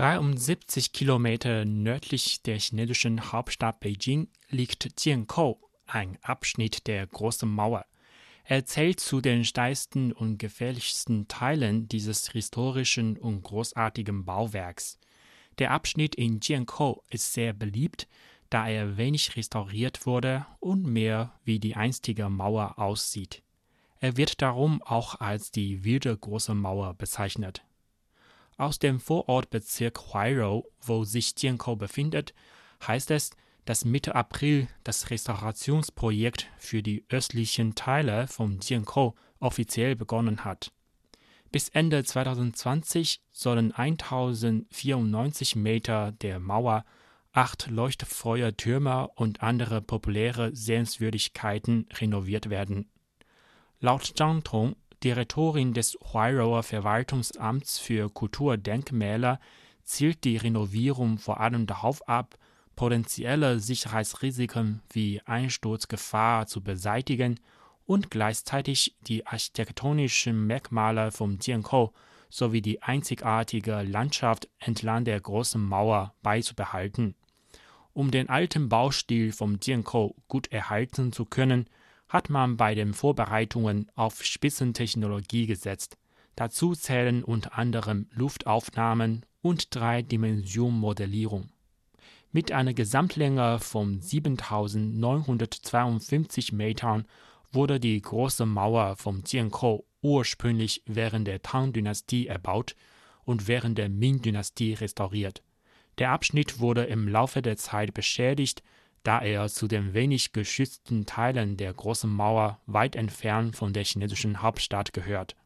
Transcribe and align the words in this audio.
73 0.00 0.94
Kilometer 0.94 1.66
nördlich 1.66 2.40
der 2.40 2.58
chinesischen 2.58 3.32
Hauptstadt 3.32 3.80
Beijing 3.80 4.28
liegt 4.48 4.88
Jiankou, 4.98 5.58
ein 5.86 6.16
Abschnitt 6.22 6.86
der 6.86 7.06
Großen 7.06 7.46
Mauer. 7.46 7.84
Er 8.44 8.64
zählt 8.64 9.00
zu 9.00 9.20
den 9.20 9.44
steilsten 9.44 10.12
und 10.12 10.38
gefährlichsten 10.38 11.28
Teilen 11.28 11.86
dieses 11.86 12.30
historischen 12.30 13.18
und 13.18 13.42
großartigen 13.42 14.24
Bauwerks. 14.24 14.98
Der 15.58 15.70
Abschnitt 15.70 16.14
in 16.14 16.40
Jiankou 16.40 17.02
ist 17.10 17.34
sehr 17.34 17.52
beliebt, 17.52 18.08
da 18.48 18.70
er 18.70 18.96
wenig 18.96 19.36
restauriert 19.36 20.06
wurde 20.06 20.46
und 20.60 20.86
mehr 20.86 21.38
wie 21.44 21.58
die 21.58 21.76
einstige 21.76 22.30
Mauer 22.30 22.78
aussieht. 22.78 23.42
Er 23.98 24.16
wird 24.16 24.40
darum 24.40 24.80
auch 24.80 25.20
als 25.20 25.50
die 25.50 25.84
wilde 25.84 26.16
Große 26.16 26.54
Mauer 26.54 26.94
bezeichnet. 26.94 27.62
Aus 28.60 28.78
dem 28.78 29.00
Vorortbezirk 29.00 30.12
Huairou, 30.12 30.64
wo 30.82 31.04
sich 31.04 31.32
Jiankou 31.34 31.76
befindet, 31.76 32.34
heißt 32.86 33.10
es, 33.10 33.30
dass 33.64 33.86
Mitte 33.86 34.14
April 34.14 34.68
das 34.84 35.08
Restaurationsprojekt 35.08 36.46
für 36.58 36.82
die 36.82 37.06
östlichen 37.08 37.74
Teile 37.74 38.26
von 38.26 38.60
Jiankou 38.60 39.14
offiziell 39.38 39.96
begonnen 39.96 40.44
hat. 40.44 40.72
Bis 41.50 41.70
Ende 41.70 42.04
2020 42.04 43.22
sollen 43.32 43.72
1094 43.72 45.56
Meter 45.56 46.12
der 46.12 46.38
Mauer, 46.38 46.84
acht 47.32 47.70
Leuchtfeuertürme 47.70 49.08
und 49.14 49.42
andere 49.42 49.80
populäre 49.80 50.54
Sehenswürdigkeiten 50.54 51.88
renoviert 51.94 52.50
werden. 52.50 52.90
Laut 53.78 54.04
Zhang 54.18 54.44
Tong 54.44 54.76
Direktorin 55.02 55.72
des 55.72 55.96
Huairouer 56.12 56.62
Verwaltungsamts 56.62 57.78
für 57.78 58.10
Kulturdenkmäler 58.10 59.40
zielt 59.82 60.24
die 60.24 60.36
Renovierung 60.36 61.18
vor 61.18 61.40
allem 61.40 61.66
darauf 61.66 62.06
ab, 62.06 62.36
potenzielle 62.76 63.60
Sicherheitsrisiken 63.60 64.82
wie 64.90 65.20
Einsturzgefahr 65.24 66.46
zu 66.46 66.62
beseitigen 66.62 67.40
und 67.86 68.10
gleichzeitig 68.10 68.96
die 69.00 69.26
architektonischen 69.26 70.46
Merkmale 70.46 71.10
von 71.10 71.38
Jiankou 71.40 71.92
sowie 72.28 72.62
die 72.62 72.82
einzigartige 72.82 73.82
Landschaft 73.82 74.48
entlang 74.58 75.04
der 75.04 75.20
Großen 75.20 75.60
Mauer 75.60 76.14
beizubehalten. 76.22 77.16
Um 77.92 78.10
den 78.10 78.28
alten 78.28 78.68
Baustil 78.68 79.32
von 79.32 79.58
Jiankou 79.60 80.14
gut 80.28 80.52
erhalten 80.52 81.12
zu 81.12 81.24
können, 81.24 81.68
hat 82.10 82.28
man 82.28 82.58
bei 82.58 82.74
den 82.74 82.92
Vorbereitungen 82.92 83.90
auf 83.94 84.22
Spitzentechnologie 84.24 85.46
gesetzt. 85.46 85.96
Dazu 86.34 86.74
zählen 86.74 87.24
unter 87.24 87.56
anderem 87.56 88.08
Luftaufnahmen 88.10 89.24
und 89.40 89.74
Dreidimensionmodellierung. 89.74 91.48
Mit 92.32 92.52
einer 92.52 92.74
Gesamtlänge 92.74 93.58
von 93.60 94.00
7952 94.00 96.52
Metern 96.52 97.06
wurde 97.52 97.80
die 97.80 98.00
Große 98.00 98.44
Mauer 98.44 98.96
von 98.96 99.22
Jiankou 99.24 99.84
ursprünglich 100.02 100.82
während 100.86 101.28
der 101.28 101.42
Tang-Dynastie 101.42 102.26
erbaut 102.26 102.74
und 103.24 103.48
während 103.48 103.78
der 103.78 103.88
Ming-Dynastie 103.88 104.74
restauriert. 104.74 105.42
Der 105.98 106.10
Abschnitt 106.10 106.58
wurde 106.58 106.84
im 106.84 107.08
Laufe 107.08 107.42
der 107.42 107.56
Zeit 107.56 107.94
beschädigt 107.94 108.62
da 109.02 109.20
er 109.20 109.48
zu 109.48 109.66
den 109.66 109.94
wenig 109.94 110.32
geschützten 110.32 111.06
Teilen 111.06 111.56
der 111.56 111.72
Großen 111.72 112.10
Mauer 112.10 112.60
weit 112.66 112.96
entfernt 112.96 113.56
von 113.56 113.72
der 113.72 113.84
chinesischen 113.84 114.42
Hauptstadt 114.42 114.92
gehört. 114.92 115.36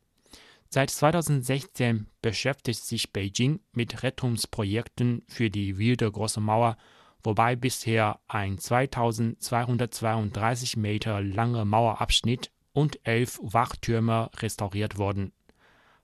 Seit 0.69 0.91
2016 0.91 2.09
beschäftigt 2.21 2.85
sich 2.85 3.13
Beijing 3.13 3.61
mit 3.73 4.03
Rettungsprojekten 4.03 5.23
für 5.29 5.49
die 5.49 5.79
wilde 5.79 6.11
Große 6.11 6.41
Mauer, 6.41 6.77
wobei 7.23 7.55
bisher 7.55 8.19
ein 8.27 8.59
2232 8.59 10.77
Meter 10.77 11.23
langer 11.23 11.65
Mauerabschnitt 11.65 12.51
und 12.73 12.99
elf 13.05 13.39
Wachtürme 13.41 14.31
restauriert 14.39 14.99
wurden. 14.99 15.31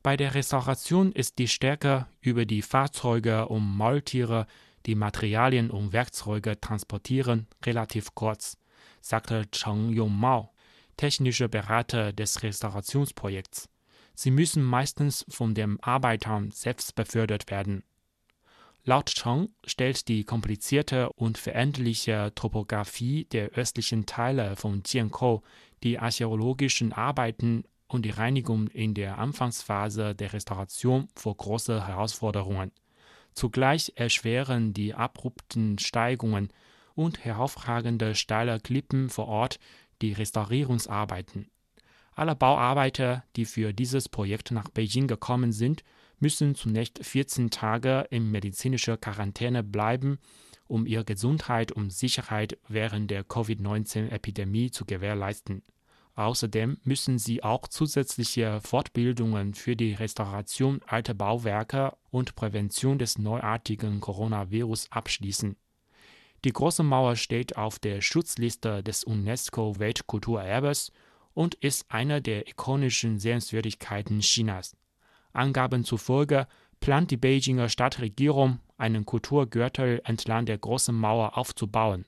Bei 0.03 0.17
der 0.17 0.35
Restauration 0.35 1.13
ist 1.13 1.39
die 1.39 1.49
Stärke 1.49 2.07
über 2.21 2.47
die 2.47 2.63
Fahrzeuge 2.63 3.49
und 3.49 3.77
Maultiere 3.77 4.47
die 4.87 4.95
Materialien 4.95 5.71
und 5.71 5.93
Werkzeuge 5.93 6.61
transportieren, 6.61 7.47
relativ 7.65 8.15
kurz, 8.15 8.57
sagte 9.01 9.51
Cheng 9.51 9.91
Yongmao, 9.91 10.51
technischer 10.97 11.49
Berater 11.49 12.13
des 12.13 12.43
Restaurationsprojekts. 12.43 13.69
Sie 14.15 14.31
müssen 14.31 14.63
meistens 14.63 15.25
von 15.29 15.55
den 15.55 15.81
Arbeitern 15.83 16.51
selbst 16.51 16.95
befördert 16.95 17.51
werden. 17.51 17.85
Laut 18.85 19.07
Cheng 19.07 19.49
stellt 19.67 20.09
die 20.09 20.25
komplizierte 20.25 21.11
und 21.13 21.37
veränderliche 21.37 22.33
Topographie 22.35 23.27
der 23.27 23.51
östlichen 23.51 24.07
Teile 24.07 24.57
von 24.57 24.83
Jiankou 24.85 25.43
die 25.83 25.99
archäologischen 25.99 26.93
Arbeiten 26.93 27.65
und 27.89 28.05
die 28.05 28.11
Reinigung 28.11 28.69
in 28.69 28.95
der 28.95 29.19
Anfangsphase 29.19 30.15
der 30.15 30.33
Restauration 30.33 31.09
vor 31.15 31.37
große 31.37 31.87
Herausforderungen. 31.87 32.73
Zugleich 33.35 33.93
erschweren 33.97 34.73
die 34.73 34.95
abrupten 34.95 35.79
Steigungen 35.79 36.53
und 36.95 37.25
heraufragende 37.25 38.15
steile 38.15 38.61
Klippen 38.61 39.09
vor 39.09 39.29
Ort 39.29 39.59
die 40.03 40.13
Restaurierungsarbeiten. 40.13 41.49
Alle 42.13 42.35
Bauarbeiter, 42.35 43.25
die 43.37 43.45
für 43.45 43.73
dieses 43.73 44.09
Projekt 44.09 44.51
nach 44.51 44.69
Beijing 44.69 45.07
gekommen 45.07 45.53
sind, 45.53 45.85
müssen 46.19 46.55
zunächst 46.55 47.05
14 47.05 47.51
Tage 47.51 48.07
in 48.11 48.31
medizinischer 48.31 48.97
Quarantäne 48.97 49.63
bleiben, 49.63 50.19
um 50.67 50.87
ihre 50.87 51.05
Gesundheit 51.05 51.73
und 51.73 51.93
Sicherheit 51.93 52.59
während 52.69 53.11
der 53.11 53.25
Covid-19-Epidemie 53.25 54.71
zu 54.71 54.85
gewährleisten. 54.85 55.63
Außerdem 56.15 56.79
müssen 56.83 57.19
sie 57.19 57.43
auch 57.43 57.69
zusätzliche 57.69 58.61
Fortbildungen 58.61 59.55
für 59.55 59.77
die 59.77 59.95
Restauration 59.95 60.81
alter 60.87 61.15
Bauwerke 61.15 61.97
und 62.11 62.35
Prävention 62.35 62.99
des 62.99 63.19
neuartigen 63.19 64.01
Coronavirus 64.01 64.89
abschließen. 64.91 65.57
Die 66.45 66.53
Große 66.53 66.83
Mauer 66.83 67.17
steht 67.17 67.57
auf 67.57 67.79
der 67.79 68.01
Schutzliste 68.01 68.83
des 68.83 69.05
UNESCO-Weltkulturerbes 69.05 70.91
und 71.35 71.55
ist 71.57 71.87
eine 71.89 72.21
der 72.21 72.49
ikonischen 72.49 73.19
Sehenswürdigkeiten 73.19 74.21
Chinas. 74.21 74.77
Angaben 75.33 75.85
zufolge 75.85 76.49
plant 76.81 77.11
die 77.11 77.19
Beijinger 77.19 77.69
Stadtregierung, 77.69 78.59
einen 78.79 79.05
Kulturgürtel 79.05 80.01
entlang 80.05 80.47
der 80.47 80.59
Großen 80.59 80.95
Mauer 80.95 81.37
aufzubauen 81.39 82.05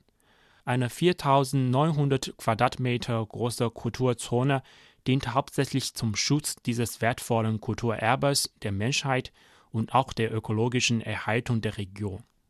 eine 0.65 0.89
4900 0.89 2.37
Quadratmeter 2.37 3.25
große 3.25 3.69
Kulturzone 3.69 4.63
dient 5.07 5.33
hauptsächlich 5.33 5.93
zum 5.93 6.15
Schutz 6.15 6.55
dieses 6.65 7.01
wertvollen 7.01 7.59
Kulturerbes 7.59 8.53
der 8.61 8.71
Menschheit 8.71 9.33
und 9.71 9.93
auch 9.93 10.13
der 10.13 10.33
ökologischen 10.33 11.01
Erhaltung 11.01 11.61
der 11.61 11.77
Region 11.77 12.23